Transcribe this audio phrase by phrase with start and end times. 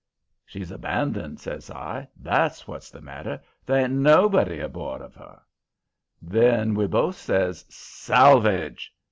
[0.47, 2.07] "'She's abandoned,' says I.
[2.17, 3.39] 'That's what's the matter.
[3.67, 5.39] There ain't NOBODY aboard of her.'
[6.23, 8.91] "Then we both says, 'Salvage!'